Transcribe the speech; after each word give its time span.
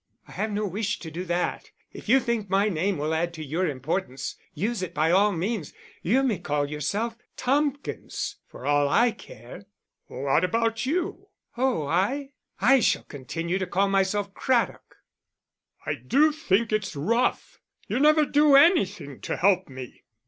"I 0.27 0.31
have 0.31 0.49
no 0.51 0.65
wish 0.65 0.97
to 0.97 1.11
do 1.11 1.23
that. 1.25 1.69
If 1.93 2.09
you 2.09 2.19
think 2.19 2.49
my 2.49 2.69
name 2.69 2.97
will 2.97 3.13
add 3.13 3.35
to 3.35 3.45
your 3.45 3.67
importance, 3.67 4.35
use 4.55 4.81
it 4.81 4.95
by 4.95 5.11
all 5.11 5.31
means.... 5.31 5.73
You 6.01 6.23
may 6.23 6.39
call 6.39 6.67
yourself 6.67 7.19
Tompkins 7.37 8.37
for 8.47 8.65
all 8.65 8.89
I 8.89 9.11
care." 9.11 9.67
"What 10.07 10.43
about 10.43 10.87
you?" 10.87 11.27
"Oh 11.55 11.85
I 11.85 12.31
I 12.59 12.79
shall 12.79 13.03
continue 13.03 13.59
to 13.59 13.67
call 13.67 13.89
myself 13.89 14.33
Craddock." 14.33 14.95
"I 15.85 15.93
do 16.07 16.31
think 16.31 16.71
it's 16.73 16.95
rough. 16.95 17.59
You 17.87 17.99
never 17.99 18.25
do 18.25 18.55
anything 18.55 19.21
to 19.21 19.37
help 19.37 19.69
me." 19.69 20.01